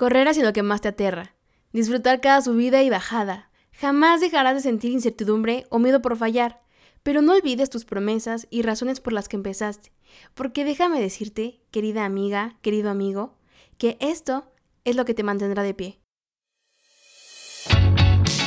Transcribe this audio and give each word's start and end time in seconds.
Correr 0.00 0.28
hacia 0.28 0.44
lo 0.44 0.54
que 0.54 0.62
más 0.62 0.80
te 0.80 0.88
aterra. 0.88 1.34
Disfrutar 1.74 2.22
cada 2.22 2.40
subida 2.40 2.82
y 2.82 2.88
bajada. 2.88 3.50
Jamás 3.70 4.22
dejarás 4.22 4.54
de 4.54 4.62
sentir 4.62 4.92
incertidumbre 4.92 5.66
o 5.68 5.78
miedo 5.78 6.00
por 6.00 6.16
fallar. 6.16 6.62
Pero 7.02 7.20
no 7.20 7.34
olvides 7.34 7.68
tus 7.68 7.84
promesas 7.84 8.46
y 8.48 8.62
razones 8.62 8.98
por 8.98 9.12
las 9.12 9.28
que 9.28 9.36
empezaste. 9.36 9.92
Porque 10.32 10.64
déjame 10.64 11.02
decirte, 11.02 11.60
querida 11.70 12.06
amiga, 12.06 12.56
querido 12.62 12.88
amigo, 12.88 13.36
que 13.76 13.98
esto 14.00 14.50
es 14.86 14.96
lo 14.96 15.04
que 15.04 15.12
te 15.12 15.22
mantendrá 15.22 15.62
de 15.62 15.74
pie. 15.74 16.00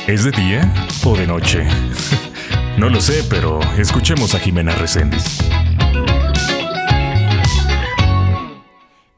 ¿Es 0.08 0.24
de 0.24 0.32
día 0.32 0.74
o 1.04 1.16
de 1.16 1.28
noche? 1.28 1.68
no 2.78 2.88
lo 2.88 3.00
sé, 3.00 3.22
pero 3.30 3.60
escuchemos 3.78 4.34
a 4.34 4.40
Jimena 4.40 4.74
Reséndiz. 4.74 5.38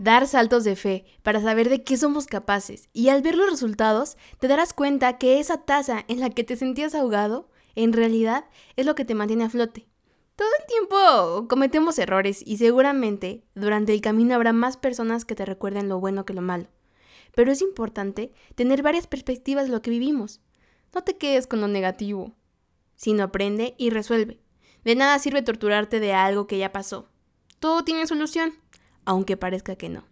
Dar 0.06 0.28
saltos 0.28 0.62
de 0.62 0.76
fe 0.76 1.04
para 1.24 1.40
saber 1.40 1.68
de 1.68 1.82
qué 1.82 1.96
somos 1.96 2.26
capaces 2.26 2.88
y 2.92 3.08
al 3.08 3.22
ver 3.22 3.34
los 3.34 3.50
resultados 3.50 4.16
te 4.38 4.46
darás 4.46 4.72
cuenta 4.72 5.18
que 5.18 5.40
esa 5.40 5.64
taza 5.64 6.04
en 6.06 6.20
la 6.20 6.30
que 6.30 6.44
te 6.44 6.54
sentías 6.54 6.94
ahogado 6.94 7.50
en 7.74 7.92
realidad 7.92 8.44
es 8.76 8.86
lo 8.86 8.94
que 8.94 9.04
te 9.04 9.16
mantiene 9.16 9.42
a 9.42 9.50
flote. 9.50 9.88
Todo 10.36 10.46
el 10.60 10.66
tiempo 10.68 11.48
cometemos 11.48 11.98
errores 11.98 12.40
y 12.46 12.58
seguramente 12.58 13.42
durante 13.56 13.92
el 13.92 14.00
camino 14.00 14.36
habrá 14.36 14.52
más 14.52 14.76
personas 14.76 15.24
que 15.24 15.34
te 15.34 15.44
recuerden 15.44 15.88
lo 15.88 15.98
bueno 15.98 16.24
que 16.24 16.34
lo 16.34 16.40
malo. 16.40 16.68
Pero 17.34 17.50
es 17.50 17.60
importante 17.60 18.32
tener 18.54 18.82
varias 18.84 19.08
perspectivas 19.08 19.66
de 19.66 19.72
lo 19.72 19.82
que 19.82 19.90
vivimos. 19.90 20.40
No 20.94 21.02
te 21.02 21.16
quedes 21.16 21.48
con 21.48 21.60
lo 21.60 21.66
negativo, 21.66 22.32
sino 22.94 23.24
aprende 23.24 23.74
y 23.76 23.90
resuelve. 23.90 24.38
De 24.84 24.94
nada 24.94 25.18
sirve 25.18 25.42
torturarte 25.42 25.98
de 25.98 26.14
algo 26.14 26.46
que 26.46 26.58
ya 26.58 26.70
pasó. 26.70 27.08
Todo 27.58 27.82
tiene 27.82 28.06
solución 28.06 28.52
aunque 29.06 29.36
parezca 29.36 29.76
que 29.76 29.88
no. 29.88 30.04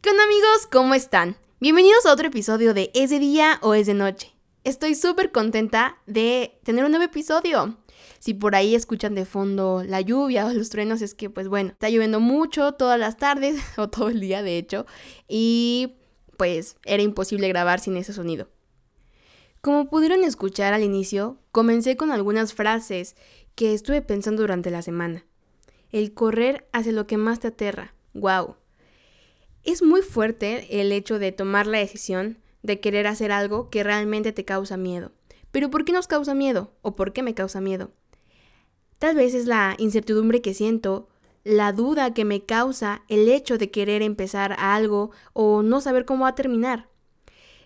¿Qué 0.00 0.10
onda 0.10 0.22
amigos? 0.22 0.68
¿Cómo 0.70 0.94
están? 0.94 1.36
Bienvenidos 1.58 2.06
a 2.06 2.12
otro 2.12 2.28
episodio 2.28 2.72
de 2.72 2.90
¿Es 2.94 3.10
de 3.10 3.18
día 3.18 3.58
o 3.62 3.74
es 3.74 3.86
de 3.86 3.94
noche? 3.94 4.32
Estoy 4.62 4.94
súper 4.94 5.32
contenta 5.32 5.98
de 6.06 6.58
tener 6.62 6.84
un 6.84 6.92
nuevo 6.92 7.04
episodio. 7.04 7.78
Si 8.18 8.34
por 8.34 8.54
ahí 8.54 8.74
escuchan 8.74 9.14
de 9.14 9.24
fondo 9.24 9.82
la 9.84 10.00
lluvia 10.02 10.46
o 10.46 10.52
los 10.52 10.70
truenos, 10.70 11.02
es 11.02 11.14
que 11.14 11.30
pues 11.30 11.48
bueno, 11.48 11.70
está 11.70 11.88
lloviendo 11.88 12.20
mucho 12.20 12.72
todas 12.72 12.98
las 12.98 13.16
tardes 13.16 13.60
o 13.78 13.88
todo 13.88 14.08
el 14.08 14.20
día 14.20 14.42
de 14.42 14.58
hecho 14.58 14.86
y 15.26 15.96
pues 16.36 16.76
era 16.84 17.02
imposible 17.02 17.48
grabar 17.48 17.80
sin 17.80 17.96
ese 17.96 18.12
sonido. 18.12 18.48
Como 19.62 19.90
pudieron 19.90 20.24
escuchar 20.24 20.72
al 20.72 20.82
inicio, 20.82 21.38
comencé 21.52 21.96
con 21.96 22.10
algunas 22.10 22.54
frases 22.54 23.16
que 23.54 23.74
estuve 23.74 24.00
pensando 24.00 24.42
durante 24.42 24.70
la 24.70 24.80
semana. 24.80 25.26
El 25.90 26.14
correr 26.14 26.66
hacia 26.72 26.92
lo 26.92 27.06
que 27.06 27.18
más 27.18 27.40
te 27.40 27.48
aterra, 27.48 27.94
wow. 28.14 28.56
Es 29.62 29.82
muy 29.82 30.02
fuerte 30.02 30.80
el 30.80 30.92
hecho 30.92 31.18
de 31.18 31.32
tomar 31.32 31.66
la 31.66 31.78
decisión 31.78 32.38
de 32.62 32.80
querer 32.80 33.06
hacer 33.06 33.32
algo 33.32 33.70
que 33.70 33.82
realmente 33.82 34.32
te 34.32 34.44
causa 34.44 34.76
miedo. 34.76 35.12
Pero 35.50 35.70
¿por 35.70 35.84
qué 35.84 35.92
nos 35.92 36.06
causa 36.06 36.34
miedo? 36.34 36.72
¿O 36.82 36.94
por 36.94 37.12
qué 37.12 37.22
me 37.22 37.34
causa 37.34 37.60
miedo? 37.60 37.90
Tal 38.98 39.16
vez 39.16 39.34
es 39.34 39.46
la 39.46 39.74
incertidumbre 39.78 40.42
que 40.42 40.54
siento, 40.54 41.08
la 41.42 41.72
duda 41.72 42.12
que 42.12 42.24
me 42.24 42.44
causa 42.44 43.02
el 43.08 43.28
hecho 43.28 43.58
de 43.58 43.70
querer 43.70 44.02
empezar 44.02 44.54
algo 44.58 45.10
o 45.32 45.62
no 45.62 45.80
saber 45.80 46.04
cómo 46.04 46.24
va 46.24 46.30
a 46.30 46.34
terminar. 46.34 46.88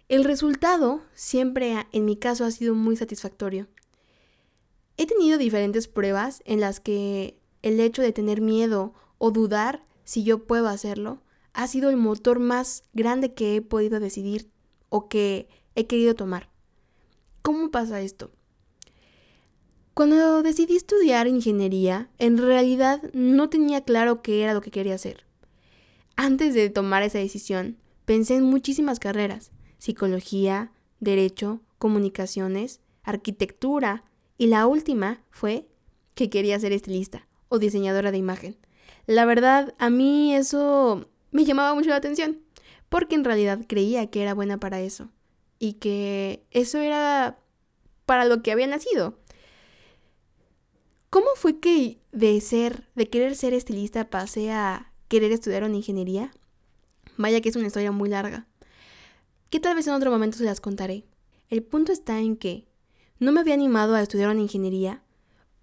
El 0.08 0.24
resultado 0.24 1.02
siempre 1.14 1.86
en 1.92 2.04
mi 2.04 2.16
caso 2.16 2.44
ha 2.44 2.50
sido 2.50 2.74
muy 2.74 2.96
satisfactorio. 2.96 3.66
He 4.96 5.06
tenido 5.06 5.38
diferentes 5.38 5.88
pruebas 5.88 6.42
en 6.44 6.60
las 6.60 6.78
que 6.78 7.36
el 7.62 7.80
hecho 7.80 8.02
de 8.02 8.12
tener 8.12 8.40
miedo 8.40 8.92
o 9.18 9.30
dudar 9.30 9.82
si 10.04 10.24
yo 10.24 10.46
puedo 10.46 10.68
hacerlo, 10.68 11.22
ha 11.52 11.66
sido 11.66 11.90
el 11.90 11.96
motor 11.96 12.38
más 12.38 12.82
grande 12.92 13.34
que 13.34 13.56
he 13.56 13.62
podido 13.62 14.00
decidir 14.00 14.50
o 14.88 15.08
que 15.08 15.48
he 15.74 15.86
querido 15.86 16.14
tomar. 16.14 16.50
¿Cómo 17.42 17.70
pasa 17.70 18.00
esto? 18.00 18.30
Cuando 19.94 20.42
decidí 20.42 20.76
estudiar 20.76 21.28
ingeniería, 21.28 22.10
en 22.18 22.38
realidad 22.38 23.00
no 23.12 23.48
tenía 23.48 23.82
claro 23.82 24.22
qué 24.22 24.42
era 24.42 24.52
lo 24.52 24.60
que 24.60 24.72
quería 24.72 24.96
hacer. 24.96 25.24
Antes 26.16 26.54
de 26.54 26.68
tomar 26.68 27.02
esa 27.04 27.18
decisión, 27.18 27.76
pensé 28.04 28.34
en 28.34 28.42
muchísimas 28.42 28.98
carreras, 28.98 29.52
psicología, 29.78 30.72
derecho, 30.98 31.60
comunicaciones, 31.78 32.80
arquitectura, 33.04 34.04
y 34.36 34.46
la 34.48 34.66
última 34.66 35.22
fue 35.30 35.68
que 36.14 36.28
quería 36.28 36.58
ser 36.58 36.72
estilista 36.72 37.28
o 37.48 37.58
diseñadora 37.58 38.10
de 38.10 38.18
imagen. 38.18 38.56
La 39.06 39.24
verdad, 39.24 39.74
a 39.78 39.90
mí 39.90 40.34
eso 40.34 41.08
me 41.30 41.44
llamaba 41.44 41.74
mucho 41.74 41.90
la 41.90 41.96
atención, 41.96 42.40
porque 42.88 43.14
en 43.14 43.24
realidad 43.24 43.60
creía 43.66 44.06
que 44.08 44.22
era 44.22 44.34
buena 44.34 44.58
para 44.58 44.80
eso 44.80 45.10
y 45.58 45.74
que 45.74 46.44
eso 46.50 46.78
era 46.78 47.38
para 48.06 48.24
lo 48.24 48.42
que 48.42 48.52
había 48.52 48.66
nacido. 48.66 49.18
¿Cómo 51.10 51.28
fue 51.36 51.60
que 51.60 52.00
de 52.12 52.40
ser, 52.40 52.88
de 52.94 53.08
querer 53.08 53.36
ser 53.36 53.54
estilista 53.54 54.10
pasé 54.10 54.50
a 54.50 54.92
querer 55.08 55.32
estudiar 55.32 55.64
una 55.64 55.76
ingeniería? 55.76 56.32
Vaya 57.16 57.40
que 57.40 57.50
es 57.50 57.56
una 57.56 57.68
historia 57.68 57.92
muy 57.92 58.08
larga. 58.08 58.46
Que 59.50 59.60
tal 59.60 59.76
vez 59.76 59.86
en 59.86 59.94
otro 59.94 60.10
momento 60.10 60.38
se 60.38 60.44
las 60.44 60.60
contaré. 60.60 61.04
El 61.50 61.62
punto 61.62 61.92
está 61.92 62.18
en 62.18 62.36
que 62.36 62.66
no 63.20 63.30
me 63.30 63.40
había 63.40 63.54
animado 63.54 63.94
a 63.94 64.02
estudiar 64.02 64.30
una 64.30 64.40
ingeniería 64.40 65.02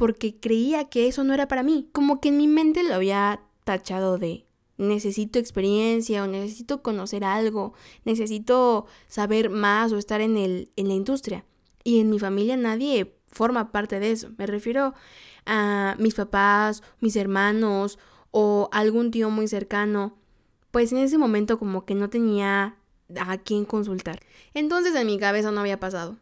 porque 0.01 0.39
creía 0.39 0.85
que 0.85 1.07
eso 1.07 1.23
no 1.23 1.31
era 1.31 1.47
para 1.47 1.61
mí. 1.61 1.87
Como 1.91 2.19
que 2.19 2.29
en 2.29 2.37
mi 2.37 2.47
mente 2.47 2.81
lo 2.81 2.95
había 2.95 3.43
tachado 3.63 4.17
de 4.17 4.47
necesito 4.79 5.37
experiencia 5.37 6.23
o 6.23 6.27
necesito 6.27 6.81
conocer 6.81 7.23
algo, 7.23 7.75
necesito 8.03 8.87
saber 9.07 9.51
más 9.51 9.91
o 9.91 9.99
estar 9.99 10.19
en, 10.19 10.37
el, 10.37 10.71
en 10.75 10.87
la 10.87 10.95
industria. 10.95 11.45
Y 11.83 11.99
en 11.99 12.09
mi 12.09 12.17
familia 12.17 12.57
nadie 12.57 13.13
forma 13.27 13.71
parte 13.71 13.99
de 13.99 14.09
eso. 14.09 14.31
Me 14.39 14.47
refiero 14.47 14.95
a 15.45 15.95
mis 15.99 16.15
papás, 16.15 16.81
mis 16.99 17.15
hermanos 17.15 17.99
o 18.31 18.69
algún 18.71 19.11
tío 19.11 19.29
muy 19.29 19.47
cercano. 19.47 20.17
Pues 20.71 20.91
en 20.91 20.97
ese 20.97 21.19
momento 21.19 21.59
como 21.59 21.85
que 21.85 21.93
no 21.93 22.09
tenía 22.09 22.75
a 23.19 23.37
quién 23.37 23.65
consultar. 23.65 24.19
Entonces 24.55 24.95
en 24.95 25.05
mi 25.05 25.19
cabeza 25.19 25.51
no 25.51 25.59
había 25.59 25.79
pasado. 25.79 26.17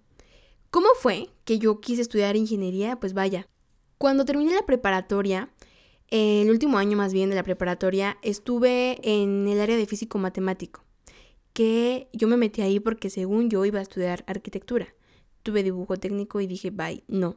¿Cómo 0.69 0.89
fue 0.99 1.29
que 1.45 1.59
yo 1.59 1.79
quise 1.79 2.01
estudiar 2.01 2.35
ingeniería? 2.35 2.99
Pues 2.99 3.13
vaya, 3.13 3.47
cuando 3.99 4.23
terminé 4.23 4.53
la 4.55 4.65
preparatoria, 4.65 5.49
el 6.07 6.49
último 6.49 6.77
año 6.77 6.97
más 6.97 7.13
bien 7.13 7.29
de 7.29 7.35
la 7.35 7.43
preparatoria, 7.43 8.17
estuve 8.21 8.97
en 9.03 9.45
el 9.45 9.59
área 9.59 9.75
de 9.75 9.85
físico 9.85 10.17
matemático, 10.17 10.85
que 11.51 12.07
yo 12.13 12.29
me 12.29 12.37
metí 12.37 12.61
ahí 12.61 12.79
porque 12.79 13.09
según 13.09 13.49
yo 13.49 13.65
iba 13.65 13.79
a 13.79 13.81
estudiar 13.81 14.23
arquitectura. 14.25 14.95
Tuve 15.43 15.63
dibujo 15.63 15.97
técnico 15.97 16.39
y 16.39 16.47
dije, 16.47 16.69
bye, 16.69 17.03
no. 17.09 17.35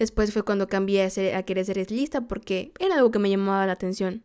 Después 0.00 0.32
fue 0.32 0.42
cuando 0.42 0.66
cambié 0.66 1.04
a, 1.04 1.38
a 1.38 1.42
querer 1.44 1.64
ser 1.64 1.78
estilista 1.78 2.26
porque 2.26 2.72
era 2.80 2.96
algo 2.96 3.12
que 3.12 3.20
me 3.20 3.30
llamaba 3.30 3.64
la 3.64 3.72
atención. 3.72 4.24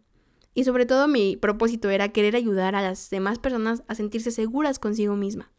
Y 0.56 0.64
sobre 0.64 0.88
todo 0.88 1.08
mi 1.08 1.38
propósito 1.38 1.92
era 1.92 2.10
querer 2.10 2.36
ayudar 2.36 2.74
a 2.74 2.82
las 2.82 3.12
demás 3.12 3.38
personas 3.38 3.84
a 3.88 3.94
sentirse 3.94 4.32
seguras 4.32 4.80
consigo 4.80 5.16
misma. 5.16 5.52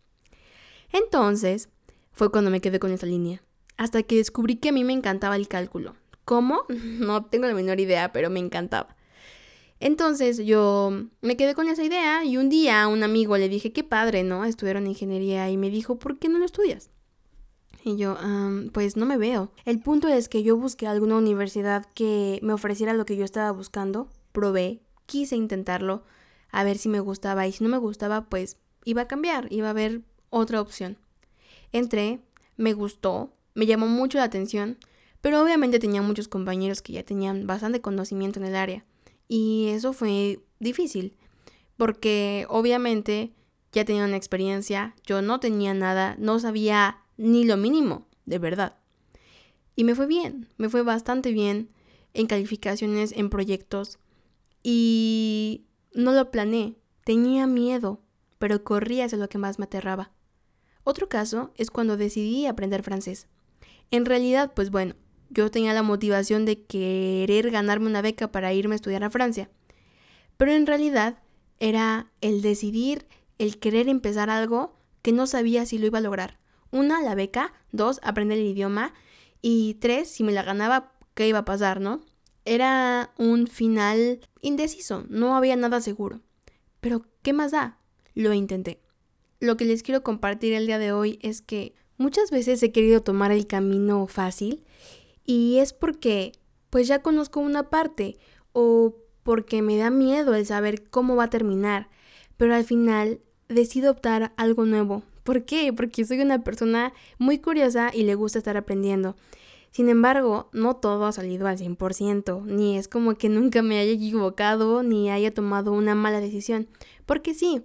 Entonces, 0.92 1.68
fue 2.10 2.32
cuando 2.32 2.50
me 2.50 2.60
quedé 2.60 2.80
con 2.80 2.90
esa 2.90 3.06
línea 3.06 3.44
hasta 3.78 4.02
que 4.02 4.16
descubrí 4.16 4.56
que 4.56 4.68
a 4.68 4.72
mí 4.72 4.84
me 4.84 4.92
encantaba 4.92 5.36
el 5.36 5.48
cálculo. 5.48 5.96
¿Cómo? 6.26 6.64
No 6.68 7.24
tengo 7.24 7.46
la 7.46 7.54
menor 7.54 7.80
idea, 7.80 8.12
pero 8.12 8.28
me 8.28 8.40
encantaba. 8.40 8.94
Entonces 9.80 10.38
yo 10.38 11.06
me 11.22 11.36
quedé 11.36 11.54
con 11.54 11.68
esa 11.68 11.84
idea 11.84 12.24
y 12.24 12.36
un 12.36 12.48
día 12.48 12.82
a 12.82 12.88
un 12.88 13.04
amigo 13.04 13.38
le 13.38 13.48
dije, 13.48 13.72
qué 13.72 13.84
padre, 13.84 14.24
¿no? 14.24 14.44
Estudiaron 14.44 14.88
ingeniería 14.88 15.48
y 15.48 15.56
me 15.56 15.70
dijo, 15.70 15.98
¿por 15.98 16.18
qué 16.18 16.28
no 16.28 16.38
lo 16.38 16.44
estudias? 16.44 16.90
Y 17.84 17.96
yo, 17.96 18.16
pues 18.72 18.96
no 18.96 19.06
me 19.06 19.16
veo. 19.16 19.52
El 19.64 19.78
punto 19.78 20.08
es 20.08 20.28
que 20.28 20.42
yo 20.42 20.56
busqué 20.56 20.88
alguna 20.88 21.16
universidad 21.16 21.86
que 21.94 22.40
me 22.42 22.52
ofreciera 22.52 22.92
lo 22.92 23.04
que 23.06 23.16
yo 23.16 23.24
estaba 23.24 23.52
buscando, 23.52 24.10
probé, 24.32 24.82
quise 25.06 25.36
intentarlo, 25.36 26.02
a 26.50 26.64
ver 26.64 26.76
si 26.76 26.88
me 26.88 27.00
gustaba 27.00 27.46
y 27.46 27.52
si 27.52 27.62
no 27.62 27.70
me 27.70 27.78
gustaba, 27.78 28.28
pues 28.28 28.56
iba 28.84 29.02
a 29.02 29.08
cambiar, 29.08 29.46
iba 29.52 29.68
a 29.68 29.70
haber 29.70 30.02
otra 30.30 30.60
opción. 30.60 30.98
Entré, 31.72 32.20
me 32.56 32.72
gustó, 32.72 33.32
me 33.58 33.66
llamó 33.66 33.88
mucho 33.88 34.18
la 34.18 34.24
atención, 34.24 34.78
pero 35.20 35.42
obviamente 35.42 35.80
tenía 35.80 36.00
muchos 36.00 36.28
compañeros 36.28 36.80
que 36.80 36.92
ya 36.92 37.02
tenían 37.02 37.48
bastante 37.48 37.80
conocimiento 37.80 38.38
en 38.38 38.46
el 38.46 38.54
área. 38.54 38.84
Y 39.26 39.70
eso 39.70 39.92
fue 39.92 40.38
difícil, 40.60 41.16
porque 41.76 42.46
obviamente 42.48 43.32
ya 43.72 43.84
tenía 43.84 44.04
una 44.04 44.16
experiencia, 44.16 44.94
yo 45.04 45.22
no 45.22 45.40
tenía 45.40 45.74
nada, 45.74 46.14
no 46.20 46.38
sabía 46.38 46.98
ni 47.16 47.44
lo 47.44 47.56
mínimo, 47.56 48.06
de 48.26 48.38
verdad. 48.38 48.76
Y 49.74 49.82
me 49.82 49.96
fue 49.96 50.06
bien, 50.06 50.46
me 50.56 50.68
fue 50.68 50.82
bastante 50.82 51.32
bien 51.32 51.68
en 52.14 52.28
calificaciones, 52.28 53.10
en 53.10 53.28
proyectos. 53.28 53.98
Y 54.62 55.64
no 55.94 56.12
lo 56.12 56.30
planeé, 56.30 56.76
tenía 57.02 57.48
miedo, 57.48 58.02
pero 58.38 58.62
corría 58.62 59.06
hacia 59.06 59.18
lo 59.18 59.28
que 59.28 59.38
más 59.38 59.58
me 59.58 59.64
aterraba. 59.64 60.12
Otro 60.84 61.08
caso 61.08 61.52
es 61.56 61.72
cuando 61.72 61.96
decidí 61.96 62.46
aprender 62.46 62.84
francés. 62.84 63.26
En 63.90 64.04
realidad, 64.04 64.52
pues 64.54 64.70
bueno, 64.70 64.94
yo 65.30 65.50
tenía 65.50 65.72
la 65.74 65.82
motivación 65.82 66.44
de 66.44 66.64
querer 66.64 67.50
ganarme 67.50 67.86
una 67.86 68.02
beca 68.02 68.30
para 68.32 68.52
irme 68.52 68.74
a 68.74 68.76
estudiar 68.76 69.04
a 69.04 69.10
Francia. 69.10 69.50
Pero 70.36 70.52
en 70.52 70.66
realidad 70.66 71.18
era 71.58 72.10
el 72.20 72.42
decidir 72.42 73.06
el 73.38 73.58
querer 73.58 73.88
empezar 73.88 74.30
algo 74.30 74.76
que 75.02 75.12
no 75.12 75.26
sabía 75.26 75.66
si 75.66 75.78
lo 75.78 75.86
iba 75.86 75.98
a 75.98 76.02
lograr. 76.02 76.38
Una, 76.70 77.02
la 77.02 77.14
beca, 77.14 77.52
dos, 77.72 78.00
aprender 78.02 78.38
el 78.38 78.46
idioma 78.46 78.92
y 79.40 79.74
tres, 79.74 80.10
si 80.10 80.24
me 80.24 80.32
la 80.32 80.42
ganaba, 80.42 80.92
¿qué 81.14 81.28
iba 81.28 81.40
a 81.40 81.44
pasar, 81.44 81.80
no? 81.80 82.00
Era 82.44 83.12
un 83.16 83.46
final 83.46 84.20
indeciso, 84.40 85.04
no 85.08 85.36
había 85.36 85.56
nada 85.56 85.80
seguro. 85.80 86.20
Pero, 86.80 87.06
¿qué 87.22 87.32
más 87.32 87.52
da? 87.52 87.78
Lo 88.14 88.32
intenté. 88.32 88.80
Lo 89.40 89.56
que 89.56 89.64
les 89.64 89.82
quiero 89.82 90.02
compartir 90.02 90.52
el 90.52 90.66
día 90.66 90.78
de 90.78 90.92
hoy 90.92 91.18
es 91.22 91.40
que 91.40 91.74
muchas 91.98 92.30
veces 92.30 92.62
he 92.62 92.72
querido 92.72 93.02
tomar 93.02 93.30
el 93.32 93.46
camino 93.46 94.06
fácil 94.06 94.64
y 95.26 95.58
es 95.58 95.72
porque 95.72 96.32
pues 96.70 96.88
ya 96.88 97.02
conozco 97.02 97.40
una 97.40 97.68
parte 97.68 98.16
o 98.52 98.96
porque 99.22 99.60
me 99.60 99.76
da 99.76 99.90
miedo 99.90 100.34
el 100.34 100.46
saber 100.46 100.88
cómo 100.88 101.16
va 101.16 101.24
a 101.24 101.30
terminar, 101.30 101.90
pero 102.38 102.54
al 102.54 102.64
final 102.64 103.20
decido 103.48 103.90
optar 103.90 104.32
algo 104.36 104.64
nuevo. 104.64 105.02
¿Por 105.22 105.44
qué? 105.44 105.70
Porque 105.74 106.06
soy 106.06 106.20
una 106.20 106.42
persona 106.42 106.94
muy 107.18 107.38
curiosa 107.38 107.90
y 107.92 108.04
le 108.04 108.14
gusta 108.14 108.38
estar 108.38 108.56
aprendiendo. 108.56 109.16
Sin 109.70 109.90
embargo, 109.90 110.48
no 110.52 110.76
todo 110.76 111.04
ha 111.04 111.12
salido 111.12 111.46
al 111.46 111.58
100%, 111.58 112.44
ni 112.44 112.78
es 112.78 112.88
como 112.88 113.14
que 113.16 113.28
nunca 113.28 113.60
me 113.60 113.78
haya 113.78 113.92
equivocado 113.92 114.82
ni 114.82 115.10
haya 115.10 115.34
tomado 115.34 115.72
una 115.72 115.94
mala 115.94 116.20
decisión. 116.20 116.68
Porque 117.04 117.34
sí, 117.34 117.62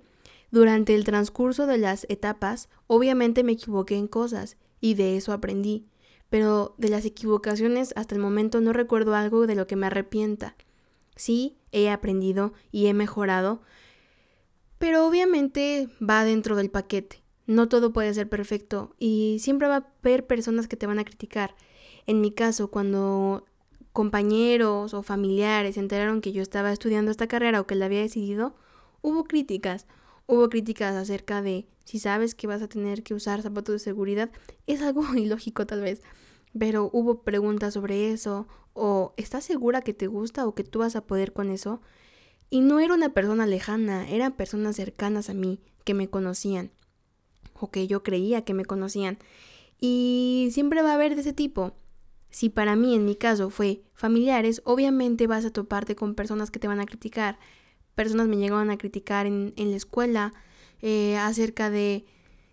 durante 0.53 0.93
el 0.93 1.03
transcurso 1.03 1.65
de 1.65 1.79
las 1.79 2.05
etapas, 2.09 2.69
obviamente 2.85 3.43
me 3.43 3.53
equivoqué 3.53 3.95
en 3.95 4.05
cosas 4.05 4.55
y 4.79 4.93
de 4.93 5.17
eso 5.17 5.33
aprendí. 5.33 5.87
Pero 6.29 6.75
de 6.77 6.89
las 6.89 7.05
equivocaciones 7.05 7.91
hasta 7.95 8.13
el 8.13 8.21
momento 8.21 8.61
no 8.61 8.71
recuerdo 8.71 9.15
algo 9.15 9.47
de 9.47 9.55
lo 9.55 9.65
que 9.65 9.75
me 9.75 9.87
arrepienta. 9.87 10.55
Sí, 11.15 11.57
he 11.71 11.89
aprendido 11.89 12.53
y 12.71 12.85
he 12.85 12.93
mejorado, 12.93 13.63
pero 14.77 15.07
obviamente 15.07 15.89
va 15.99 16.23
dentro 16.23 16.55
del 16.55 16.69
paquete. 16.69 17.23
No 17.47 17.67
todo 17.67 17.91
puede 17.91 18.13
ser 18.13 18.29
perfecto 18.29 18.93
y 18.99 19.37
siempre 19.39 19.67
va 19.67 19.77
a 19.77 19.87
haber 20.03 20.27
personas 20.27 20.67
que 20.67 20.77
te 20.77 20.85
van 20.85 20.99
a 20.99 21.03
criticar. 21.03 21.55
En 22.05 22.21
mi 22.21 22.29
caso, 22.31 22.69
cuando 22.69 23.43
compañeros 23.91 24.93
o 24.93 25.01
familiares 25.01 25.73
se 25.73 25.79
enteraron 25.79 26.21
que 26.21 26.31
yo 26.31 26.43
estaba 26.43 26.71
estudiando 26.71 27.09
esta 27.09 27.25
carrera 27.25 27.59
o 27.59 27.65
que 27.65 27.73
la 27.73 27.85
había 27.85 28.01
decidido, 28.01 28.53
hubo 29.01 29.23
críticas. 29.23 29.87
Hubo 30.25 30.49
críticas 30.49 30.95
acerca 30.95 31.41
de 31.41 31.67
si 31.83 31.99
sabes 31.99 32.35
que 32.35 32.47
vas 32.47 32.61
a 32.61 32.67
tener 32.67 33.03
que 33.03 33.13
usar 33.13 33.41
zapatos 33.41 33.73
de 33.73 33.79
seguridad. 33.79 34.31
Es 34.67 34.81
algo 34.81 35.03
ilógico 35.15 35.65
tal 35.65 35.81
vez, 35.81 36.01
pero 36.57 36.89
hubo 36.93 37.23
preguntas 37.23 37.73
sobre 37.73 38.11
eso 38.11 38.47
o 38.73 39.13
¿estás 39.17 39.45
segura 39.45 39.81
que 39.81 39.93
te 39.93 40.07
gusta 40.07 40.47
o 40.47 40.55
que 40.55 40.63
tú 40.63 40.79
vas 40.79 40.95
a 40.95 41.05
poder 41.05 41.33
con 41.33 41.49
eso? 41.49 41.81
Y 42.49 42.61
no 42.61 42.79
era 42.79 42.93
una 42.93 43.13
persona 43.13 43.45
lejana, 43.47 44.09
eran 44.09 44.33
personas 44.33 44.75
cercanas 44.75 45.29
a 45.29 45.33
mí 45.33 45.59
que 45.83 45.93
me 45.93 46.09
conocían 46.09 46.71
o 47.59 47.71
que 47.71 47.87
yo 47.87 48.03
creía 48.03 48.43
que 48.43 48.53
me 48.53 48.65
conocían. 48.65 49.17
Y 49.79 50.49
siempre 50.51 50.81
va 50.81 50.91
a 50.91 50.95
haber 50.95 51.15
de 51.15 51.21
ese 51.21 51.33
tipo. 51.33 51.73
Si 52.29 52.49
para 52.49 52.75
mí, 52.75 52.95
en 52.95 53.05
mi 53.05 53.15
caso, 53.15 53.49
fue 53.49 53.83
familiares, 53.93 54.61
obviamente 54.65 55.27
vas 55.27 55.45
a 55.45 55.51
toparte 55.51 55.95
con 55.95 56.15
personas 56.15 56.51
que 56.51 56.59
te 56.59 56.67
van 56.67 56.79
a 56.79 56.85
criticar. 56.85 57.37
Personas 57.95 58.27
me 58.27 58.37
llegaban 58.37 58.69
a 58.69 58.77
criticar 58.77 59.25
en, 59.25 59.53
en 59.55 59.71
la 59.71 59.77
escuela 59.77 60.33
eh, 60.81 61.17
acerca 61.17 61.69
de 61.69 62.05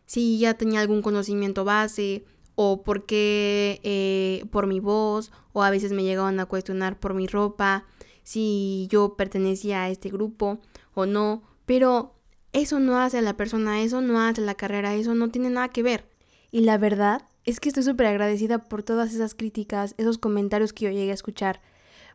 si 0.06 0.38
ya 0.38 0.54
tenía 0.54 0.80
algún 0.80 1.02
conocimiento 1.02 1.64
base 1.64 2.24
o 2.54 2.82
por 2.82 3.06
qué 3.06 3.80
eh, 3.82 4.44
por 4.50 4.66
mi 4.66 4.80
voz 4.80 5.32
o 5.52 5.62
a 5.62 5.70
veces 5.70 5.92
me 5.92 6.02
llegaban 6.02 6.38
a 6.40 6.46
cuestionar 6.46 6.98
por 6.98 7.14
mi 7.14 7.26
ropa, 7.26 7.86
si 8.22 8.86
yo 8.90 9.16
pertenecía 9.16 9.82
a 9.82 9.88
este 9.88 10.10
grupo 10.10 10.60
o 10.94 11.06
no, 11.06 11.42
pero 11.64 12.14
eso 12.52 12.80
no 12.80 12.98
hace 12.98 13.18
a 13.18 13.22
la 13.22 13.36
persona, 13.36 13.82
eso 13.82 14.00
no 14.00 14.20
hace 14.20 14.42
a 14.42 14.44
la 14.44 14.54
carrera, 14.54 14.94
eso 14.94 15.14
no 15.14 15.30
tiene 15.30 15.50
nada 15.50 15.68
que 15.68 15.82
ver. 15.82 16.08
Y 16.50 16.60
la 16.60 16.76
verdad 16.76 17.22
es 17.44 17.60
que 17.60 17.68
estoy 17.68 17.82
súper 17.82 18.06
agradecida 18.06 18.58
por 18.58 18.82
todas 18.82 19.14
esas 19.14 19.34
críticas, 19.34 19.94
esos 19.96 20.18
comentarios 20.18 20.72
que 20.72 20.84
yo 20.84 20.90
llegué 20.90 21.12
a 21.12 21.14
escuchar, 21.14 21.62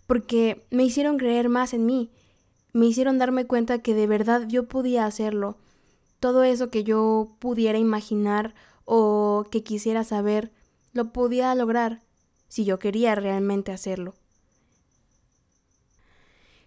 porque 0.07 0.65
me 0.69 0.83
hicieron 0.83 1.17
creer 1.17 1.49
más 1.49 1.73
en 1.73 1.85
mí, 1.85 2.11
me 2.75 2.87
hicieron 2.87 3.17
darme 3.17 3.45
cuenta 3.47 3.79
que 3.79 3.93
de 3.93 4.05
verdad 4.05 4.49
yo 4.49 4.67
podía 4.67 5.05
hacerlo. 5.05 5.57
Todo 6.19 6.43
eso 6.43 6.69
que 6.69 6.83
yo 6.83 7.29
pudiera 7.39 7.77
imaginar 7.77 8.53
o 8.83 9.45
que 9.49 9.63
quisiera 9.63 10.03
saber, 10.03 10.51
lo 10.91 11.13
podía 11.13 11.55
lograr 11.55 12.01
si 12.49 12.65
yo 12.65 12.77
quería 12.77 13.15
realmente 13.15 13.71
hacerlo. 13.71 14.13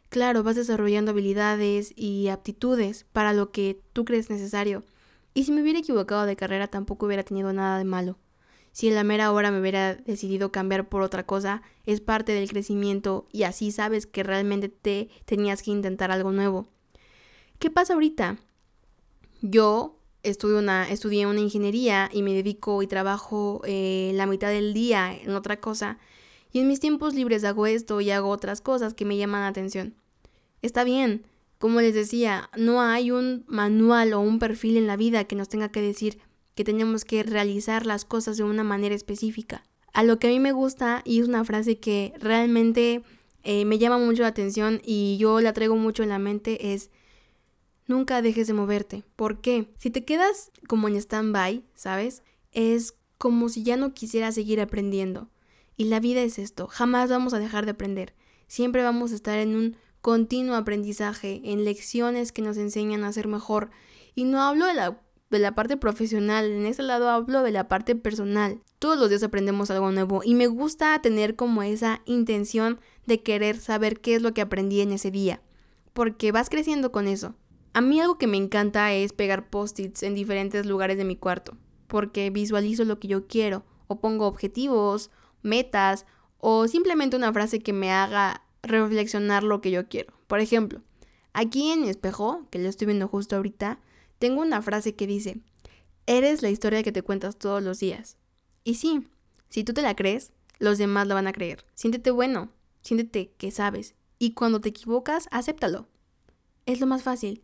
Claro, 0.09 0.43
vas 0.43 0.57
desarrollando 0.57 1.11
habilidades 1.11 1.93
y 1.95 2.29
aptitudes 2.29 3.05
para 3.13 3.35
lo 3.35 3.51
que 3.53 3.79
tú 3.93 4.07
crees 4.07 4.31
necesario. 4.31 4.85
Y 5.35 5.45
si 5.45 5.53
me 5.53 5.61
hubiera 5.61 5.81
equivocado 5.81 6.25
de 6.25 6.37
carrera 6.37 6.69
tampoco 6.69 7.05
hubiera 7.05 7.23
tenido 7.23 7.53
nada 7.53 7.77
de 7.77 7.85
malo. 7.85 8.17
Si 8.73 8.89
en 8.89 8.95
la 8.95 9.05
mera 9.05 9.33
hora 9.33 9.51
me 9.51 9.61
hubiera 9.61 9.95
decidido 9.95 10.53
cambiar 10.53 10.89
por 10.89 11.03
otra 11.03 11.25
cosa, 11.25 11.63
es 11.87 12.01
parte 12.01 12.33
del 12.33 12.49
crecimiento 12.49 13.27
y 13.33 13.43
así 13.43 13.73
sabes 13.73 14.07
que 14.07 14.23
realmente 14.23 14.69
te 14.69 15.09
tenías 15.25 15.63
que 15.63 15.71
intentar 15.71 16.11
algo 16.11 16.33
nuevo. 16.33 16.69
¿Qué 17.59 17.71
pasa 17.71 17.95
ahorita? 17.95 18.39
Yo 19.43 19.99
estudio 20.23 20.59
una, 20.59 20.89
estudié 20.89 21.27
una 21.27 21.41
ingeniería 21.41 22.09
y 22.13 22.23
me 22.23 22.35
dedico 22.35 22.83
y 22.83 22.87
trabajo 22.87 23.63
eh, 23.65 24.13
la 24.15 24.27
mitad 24.27 24.49
del 24.49 24.75
día 24.75 25.15
en 25.15 25.31
otra 25.31 25.61
cosa. 25.61 25.99
Y 26.53 26.61
en 26.61 26.69
mis 26.69 26.81
tiempos 26.81 27.15
libres 27.15 27.45
hago 27.45 27.67
esto 27.67 28.01
y 28.01 28.11
hago 28.11 28.29
otras 28.29 28.61
cosas 28.61 28.95
que 28.95 29.05
me 29.05 29.17
llaman 29.17 29.43
la 29.43 29.49
atención. 29.49 29.95
Está 30.63 30.85
bien, 30.85 31.25
como 31.59 31.81
les 31.81 31.95
decía, 31.95 32.51
no 32.57 32.81
hay 32.81 33.11
un 33.11 33.45
manual 33.49 34.13
o 34.13 34.21
un 34.21 34.39
perfil 34.39 34.77
en 34.77 34.87
la 34.87 34.97
vida 34.97 35.25
que 35.25 35.37
nos 35.37 35.49
tenga 35.49 35.69
que 35.71 35.83
decir 35.83 36.19
que 36.59 36.65
tenemos 36.65 37.05
que 37.05 37.23
realizar 37.23 37.87
las 37.87 38.05
cosas 38.05 38.37
de 38.37 38.43
una 38.43 38.65
manera 38.65 38.93
específica. 38.93 39.63
A 39.93 40.03
lo 40.03 40.19
que 40.19 40.27
a 40.27 40.31
mí 40.31 40.41
me 40.41 40.51
gusta 40.51 41.03
y 41.05 41.21
es 41.21 41.29
una 41.29 41.45
frase 41.45 41.79
que 41.79 42.13
realmente 42.19 43.05
eh, 43.45 43.65
me 43.65 43.79
llama 43.79 43.97
mucho 43.97 44.23
la 44.23 44.31
atención 44.31 44.81
y 44.85 45.19
yo 45.19 45.41
la 45.41 45.53
traigo 45.53 45.77
mucho 45.77 46.03
en 46.03 46.09
la 46.09 46.19
mente 46.19 46.75
es 46.75 46.91
nunca 47.87 48.23
dejes 48.23 48.49
de 48.49 48.55
moverte. 48.55 49.05
¿Por 49.15 49.41
qué? 49.41 49.69
Si 49.79 49.91
te 49.91 50.05
quedas 50.05 50.51
como 50.67 50.89
en 50.89 50.97
stand-by, 50.97 51.63
¿sabes? 51.77 52.25
Es 52.51 52.97
como 53.19 53.51
si 53.51 53.63
ya 53.63 53.77
no 53.77 53.95
quisieras 53.95 54.35
seguir 54.35 54.61
aprendiendo. 54.61 55.29
Y 55.77 55.85
la 55.85 56.01
vida 56.01 56.23
es 56.23 56.41
esto, 56.41 56.67
jamás 56.67 57.09
vamos 57.09 57.35
a 57.35 57.39
dejar 57.39 57.67
de 57.67 57.71
aprender. 57.71 58.15
Siempre 58.49 58.83
vamos 58.83 59.13
a 59.13 59.15
estar 59.15 59.39
en 59.39 59.55
un 59.55 59.77
continuo 60.01 60.57
aprendizaje, 60.57 61.41
en 61.45 61.65
lecciones 61.65 62.33
que 62.33 62.43
nos 62.43 62.57
enseñan 62.57 63.05
a 63.05 63.13
ser 63.13 63.29
mejor. 63.29 63.71
Y 64.17 64.25
no 64.25 64.43
hablo 64.43 64.67
de 64.67 64.75
la 64.75 65.01
de 65.31 65.39
la 65.39 65.55
parte 65.55 65.77
profesional, 65.77 66.51
en 66.51 66.67
ese 66.67 66.83
lado 66.83 67.11
hablo 67.11 67.43
de 67.43 67.51
la 67.51 67.69
parte 67.69 67.95
personal. 67.95 68.61
Todos 68.79 68.99
los 68.99 69.09
días 69.09 69.23
aprendemos 69.23 69.71
algo 69.71 69.91
nuevo 69.91 70.23
y 70.25 70.35
me 70.35 70.47
gusta 70.47 71.01
tener 71.03 71.37
como 71.37 71.63
esa 71.63 72.01
intención 72.07 72.81
de 73.07 73.23
querer 73.23 73.59
saber 73.59 74.01
qué 74.01 74.15
es 74.15 74.23
lo 74.23 74.33
que 74.33 74.41
aprendí 74.41 74.81
en 74.81 74.93
ese 74.93 75.11
día, 75.11 75.43
porque 75.93 76.33
vas 76.33 76.49
creciendo 76.49 76.93
con 76.93 77.09
eso. 77.09 77.35
A 77.75 77.81
mí 77.81 78.01
algo 78.01 78.19
que 78.19 78.27
me 78.27 78.39
encanta 78.39 78.93
es 78.93 79.13
pegar 79.13 79.51
post-its 79.51 80.03
en 80.03 80.15
diferentes 80.15 80.65
lugares 80.65 80.97
de 80.97 81.05
mi 81.05 81.17
cuarto, 81.17 81.57
porque 81.87 82.31
visualizo 82.31 82.85
lo 82.85 82.99
que 82.99 83.09
yo 83.09 83.27
quiero, 83.27 83.65
o 83.87 84.01
pongo 84.01 84.27
objetivos, 84.27 85.11
metas, 85.43 86.07
o 86.39 86.69
simplemente 86.69 87.17
una 87.17 87.33
frase 87.33 87.61
que 87.61 87.73
me 87.73 87.93
haga 87.93 88.43
reflexionar 88.63 89.43
lo 89.43 89.61
que 89.61 89.71
yo 89.71 89.89
quiero. 89.89 90.15
Por 90.27 90.41
ejemplo, 90.41 90.83
aquí 91.33 91.71
en 91.71 91.83
mi 91.83 91.89
espejo, 91.89 92.47
que 92.51 92.59
lo 92.59 92.69
estoy 92.69 92.87
viendo 92.87 93.09
justo 93.09 93.37
ahorita, 93.37 93.81
tengo 94.19 94.43
una 94.43 94.63
frase 94.63 94.95
que 94.95 95.07
dice, 95.07 95.41
eres 96.07 96.43
la 96.43 96.51
historia 96.51 96.83
que 96.83 96.93
te 96.93 97.03
cuentas 97.03 97.37
todos 97.39 97.63
los 97.63 97.81
días. 97.81 98.17
Y 98.65 98.75
sí, 98.75 99.07
si 99.49 99.65
tú 99.65 99.73
te 99.73 99.83
la 99.83 99.95
crees, 99.95 100.33
los 100.59 100.79
demás 100.79 101.07
la 101.07 101.15
van 101.15 101.27
a 101.27 101.33
creer. 101.33 101.65
Siéntete 101.75 102.11
bueno, 102.11 102.51
siéntete 102.83 103.33
que 103.39 103.51
sabes. 103.51 103.95
Y 104.19 104.33
cuando 104.33 104.61
te 104.61 104.71
equivocas, 104.71 105.29
acéptalo. 105.31 105.89
Es 106.67 106.81
lo 106.81 106.87
más 106.87 107.03
fácil. 107.03 107.43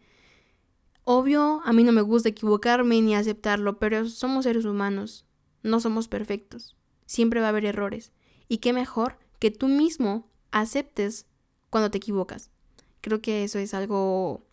Obvio, 1.04 1.61
a 1.64 1.73
mí 1.73 1.85
no 1.85 1.93
me 1.93 2.00
gusta 2.00 2.31
equivocarme 2.31 3.00
ni 3.00 3.14
aceptarlo, 3.14 3.78
pero 3.78 4.09
somos 4.09 4.45
seres 4.45 4.64
humanos. 4.64 5.25
No 5.62 5.81
somos 5.81 6.09
perfectos. 6.09 6.76
Siempre 7.07 7.40
va 7.40 7.47
a 7.47 7.49
haber 7.50 7.66
errores. 7.66 8.12
Y 8.49 8.59
qué 8.59 8.73
mejor 8.73 9.19
que 9.38 9.50
tú 9.50 9.69
mismo 9.69 10.31
aceptes 10.50 11.26
cuando 11.71 11.90
te 11.90 11.99
equivocas. 11.99 12.50
Creo 13.00 13.21
que 13.21 13.45
eso 13.45 13.59
es 13.59 13.75
algo 13.75 14.47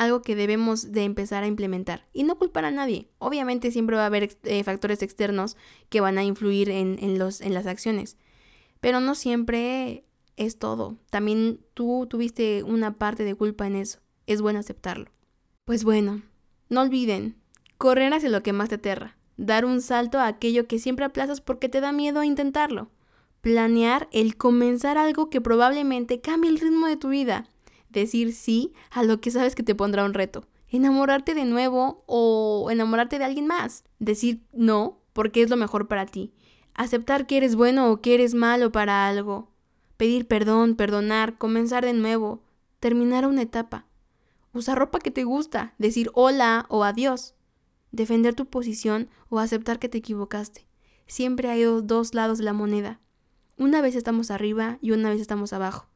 algo 0.00 0.22
que 0.22 0.34
debemos 0.34 0.92
de 0.92 1.04
empezar 1.04 1.44
a 1.44 1.46
implementar. 1.46 2.06
Y 2.14 2.22
no 2.22 2.38
culpar 2.38 2.64
a 2.64 2.70
nadie. 2.70 3.10
Obviamente 3.18 3.70
siempre 3.70 3.96
va 3.96 4.04
a 4.04 4.06
haber 4.06 4.34
eh, 4.44 4.64
factores 4.64 5.02
externos 5.02 5.58
que 5.90 6.00
van 6.00 6.16
a 6.16 6.24
influir 6.24 6.70
en, 6.70 7.18
los, 7.18 7.42
en 7.42 7.52
las 7.52 7.66
acciones. 7.66 8.16
Pero 8.80 9.00
no 9.00 9.14
siempre 9.14 10.06
es 10.38 10.58
todo. 10.58 10.96
También 11.10 11.60
tú 11.74 12.06
tuviste 12.08 12.62
una 12.62 12.96
parte 12.96 13.24
de 13.24 13.34
culpa 13.34 13.66
en 13.66 13.76
eso. 13.76 13.98
Es 14.26 14.40
bueno 14.40 14.58
aceptarlo. 14.58 15.10
Pues 15.66 15.84
bueno, 15.84 16.22
no 16.70 16.80
olviden, 16.80 17.36
correr 17.76 18.14
hacia 18.14 18.30
lo 18.30 18.42
que 18.42 18.54
más 18.54 18.70
te 18.70 18.76
aterra. 18.76 19.18
Dar 19.36 19.66
un 19.66 19.82
salto 19.82 20.18
a 20.18 20.28
aquello 20.28 20.66
que 20.66 20.78
siempre 20.78 21.04
aplazas 21.04 21.42
porque 21.42 21.68
te 21.68 21.82
da 21.82 21.92
miedo 21.92 22.20
a 22.20 22.26
intentarlo. 22.26 22.90
Planear 23.42 24.08
el 24.12 24.38
comenzar 24.38 24.96
algo 24.96 25.28
que 25.28 25.42
probablemente 25.42 26.22
cambie 26.22 26.48
el 26.48 26.58
ritmo 26.58 26.86
de 26.86 26.96
tu 26.96 27.10
vida 27.10 27.50
decir 27.90 28.32
sí 28.32 28.72
a 28.90 29.02
lo 29.02 29.20
que 29.20 29.30
sabes 29.30 29.54
que 29.54 29.62
te 29.62 29.74
pondrá 29.74 30.04
un 30.04 30.14
reto. 30.14 30.46
enamorarte 30.68 31.34
de 31.34 31.44
nuevo 31.44 32.04
o 32.06 32.68
enamorarte 32.70 33.18
de 33.18 33.24
alguien 33.24 33.46
más. 33.46 33.84
Decir 33.98 34.42
no 34.52 35.00
porque 35.12 35.42
es 35.42 35.50
lo 35.50 35.56
mejor 35.56 35.88
para 35.88 36.06
ti. 36.06 36.32
Aceptar 36.74 37.26
que 37.26 37.36
eres 37.36 37.56
bueno 37.56 37.90
o 37.90 38.00
que 38.00 38.14
eres 38.14 38.34
malo 38.34 38.70
para 38.70 39.08
algo. 39.08 39.50
Pedir 39.96 40.26
perdón, 40.26 40.76
perdonar, 40.76 41.36
comenzar 41.38 41.84
de 41.84 41.92
nuevo, 41.92 42.42
terminar 42.78 43.26
una 43.26 43.42
etapa. 43.42 43.86
Usar 44.52 44.78
ropa 44.78 44.98
que 44.98 45.10
te 45.10 45.24
gusta, 45.24 45.74
decir 45.78 46.10
hola 46.14 46.66
o 46.68 46.84
adiós. 46.84 47.34
Defender 47.92 48.34
tu 48.34 48.46
posición 48.46 49.08
o 49.28 49.40
aceptar 49.40 49.78
que 49.78 49.88
te 49.88 49.98
equivocaste. 49.98 50.66
Siempre 51.06 51.50
hay 51.50 51.64
dos 51.64 52.14
lados 52.14 52.38
de 52.38 52.44
la 52.44 52.52
moneda. 52.52 53.00
Una 53.58 53.82
vez 53.82 53.96
estamos 53.96 54.30
arriba 54.30 54.78
y 54.80 54.92
una 54.92 55.10
vez 55.10 55.20
estamos 55.20 55.52
abajo. 55.52 55.88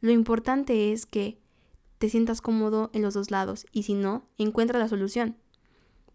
Lo 0.00 0.10
importante 0.10 0.92
es 0.92 1.06
que 1.06 1.41
te 2.02 2.08
sientas 2.08 2.40
cómodo 2.40 2.90
en 2.94 3.02
los 3.02 3.14
dos 3.14 3.30
lados 3.30 3.64
y 3.70 3.84
si 3.84 3.94
no, 3.94 4.26
encuentra 4.36 4.76
la 4.76 4.88
solución. 4.88 5.36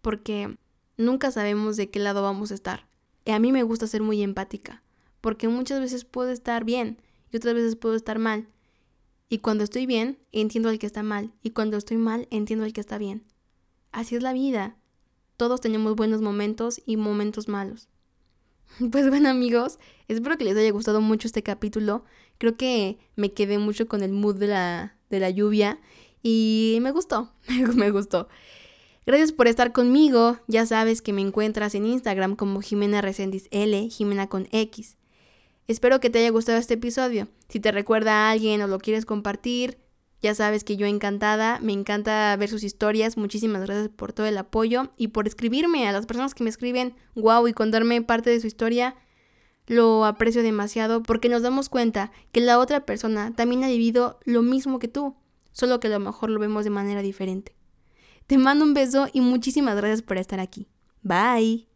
Porque 0.02 0.58
nunca 0.98 1.30
sabemos 1.30 1.78
de 1.78 1.88
qué 1.88 1.98
lado 1.98 2.20
vamos 2.20 2.50
a 2.50 2.54
estar. 2.54 2.86
Y 3.24 3.30
a 3.30 3.38
mí 3.38 3.52
me 3.52 3.62
gusta 3.62 3.86
ser 3.86 4.02
muy 4.02 4.20
empática, 4.20 4.82
porque 5.22 5.48
muchas 5.48 5.80
veces 5.80 6.04
puedo 6.04 6.30
estar 6.30 6.66
bien 6.66 7.00
y 7.32 7.38
otras 7.38 7.54
veces 7.54 7.74
puedo 7.74 7.94
estar 7.94 8.18
mal. 8.18 8.48
Y 9.30 9.38
cuando 9.38 9.64
estoy 9.64 9.86
bien, 9.86 10.18
entiendo 10.30 10.68
al 10.68 10.78
que 10.78 10.84
está 10.84 11.02
mal, 11.02 11.32
y 11.42 11.52
cuando 11.52 11.78
estoy 11.78 11.96
mal, 11.96 12.28
entiendo 12.30 12.66
al 12.66 12.74
que 12.74 12.82
está 12.82 12.98
bien. 12.98 13.24
Así 13.90 14.14
es 14.14 14.22
la 14.22 14.34
vida. 14.34 14.76
Todos 15.38 15.62
tenemos 15.62 15.96
buenos 15.96 16.20
momentos 16.20 16.82
y 16.84 16.98
momentos 16.98 17.48
malos. 17.48 17.88
Pues 18.90 19.08
bueno 19.08 19.30
amigos, 19.30 19.78
espero 20.06 20.36
que 20.36 20.44
les 20.44 20.54
haya 20.58 20.70
gustado 20.70 21.00
mucho 21.00 21.28
este 21.28 21.42
capítulo. 21.42 22.04
Creo 22.36 22.58
que 22.58 22.98
me 23.16 23.32
quedé 23.32 23.56
mucho 23.56 23.88
con 23.88 24.02
el 24.02 24.12
mood 24.12 24.36
de 24.36 24.48
la, 24.48 24.97
de 25.10 25.20
la 25.20 25.30
lluvia 25.30 25.80
y 26.22 26.78
me 26.82 26.90
gustó, 26.90 27.32
me 27.74 27.90
gustó. 27.90 28.28
Gracias 29.06 29.32
por 29.32 29.48
estar 29.48 29.72
conmigo. 29.72 30.38
Ya 30.48 30.66
sabes 30.66 31.00
que 31.00 31.14
me 31.14 31.22
encuentras 31.22 31.74
en 31.74 31.86
Instagram 31.86 32.36
como 32.36 32.60
Jimena 32.60 33.00
Resendiz 33.00 33.48
L, 33.50 33.88
Jimena 33.88 34.28
con 34.28 34.48
X. 34.52 34.98
Espero 35.66 35.98
que 35.98 36.10
te 36.10 36.18
haya 36.18 36.30
gustado 36.30 36.58
este 36.58 36.74
episodio. 36.74 37.28
Si 37.48 37.58
te 37.58 37.72
recuerda 37.72 38.12
a 38.12 38.30
alguien 38.30 38.60
o 38.60 38.66
lo 38.66 38.78
quieres 38.78 39.06
compartir, 39.06 39.78
ya 40.20 40.34
sabes 40.34 40.64
que 40.64 40.76
yo 40.76 40.86
encantada, 40.86 41.60
me 41.60 41.72
encanta 41.72 42.36
ver 42.36 42.48
sus 42.48 42.64
historias. 42.64 43.16
Muchísimas 43.16 43.62
gracias 43.62 43.88
por 43.88 44.12
todo 44.12 44.26
el 44.26 44.36
apoyo 44.36 44.90
y 44.96 45.08
por 45.08 45.26
escribirme 45.26 45.88
a 45.88 45.92
las 45.92 46.06
personas 46.06 46.34
que 46.34 46.44
me 46.44 46.50
escriben, 46.50 46.94
wow, 47.14 47.46
y 47.46 47.52
contarme 47.52 48.02
parte 48.02 48.30
de 48.30 48.40
su 48.40 48.46
historia. 48.46 48.96
Lo 49.68 50.04
aprecio 50.04 50.42
demasiado 50.42 51.02
porque 51.02 51.28
nos 51.28 51.42
damos 51.42 51.68
cuenta 51.68 52.10
que 52.32 52.40
la 52.40 52.58
otra 52.58 52.84
persona 52.84 53.34
también 53.36 53.62
ha 53.62 53.68
vivido 53.68 54.18
lo 54.24 54.42
mismo 54.42 54.78
que 54.78 54.88
tú, 54.88 55.14
solo 55.52 55.78
que 55.78 55.86
a 55.86 55.90
lo 55.90 56.00
mejor 56.00 56.30
lo 56.30 56.40
vemos 56.40 56.64
de 56.64 56.70
manera 56.70 57.02
diferente. 57.02 57.54
Te 58.26 58.38
mando 58.38 58.64
un 58.64 58.74
beso 58.74 59.08
y 59.12 59.20
muchísimas 59.20 59.76
gracias 59.76 60.02
por 60.02 60.16
estar 60.16 60.40
aquí. 60.40 60.66
Bye. 61.02 61.67